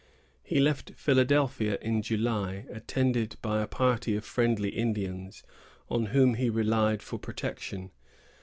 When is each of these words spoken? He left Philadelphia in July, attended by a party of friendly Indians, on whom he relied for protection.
He 0.41 0.59
left 0.59 0.93
Philadelphia 0.95 1.77
in 1.79 2.01
July, 2.01 2.65
attended 2.71 3.35
by 3.43 3.61
a 3.61 3.67
party 3.67 4.15
of 4.15 4.25
friendly 4.25 4.69
Indians, 4.69 5.43
on 5.91 6.07
whom 6.07 6.33
he 6.33 6.49
relied 6.49 7.03
for 7.03 7.19
protection. 7.19 7.91